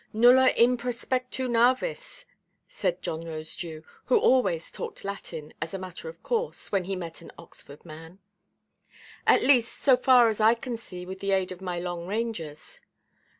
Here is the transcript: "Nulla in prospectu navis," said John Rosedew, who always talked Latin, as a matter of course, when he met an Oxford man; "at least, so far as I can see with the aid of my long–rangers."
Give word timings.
"Nulla 0.13 0.49
in 0.55 0.77
prospectu 0.77 1.47
navis," 1.47 2.25
said 2.67 3.03
John 3.03 3.21
Rosedew, 3.21 3.83
who 4.05 4.17
always 4.17 4.71
talked 4.71 5.03
Latin, 5.05 5.53
as 5.61 5.75
a 5.75 5.77
matter 5.77 6.09
of 6.09 6.23
course, 6.23 6.71
when 6.71 6.85
he 6.85 6.95
met 6.95 7.21
an 7.21 7.31
Oxford 7.37 7.85
man; 7.85 8.17
"at 9.27 9.43
least, 9.43 9.77
so 9.83 9.95
far 9.95 10.27
as 10.27 10.41
I 10.41 10.55
can 10.55 10.75
see 10.75 11.05
with 11.05 11.19
the 11.19 11.33
aid 11.33 11.51
of 11.51 11.61
my 11.61 11.77
long–rangers." 11.79 12.81